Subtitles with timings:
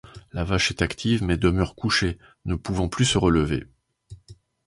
[0.33, 3.65] La vache est active, mais demeure couchée, ne pouvant plus se relever.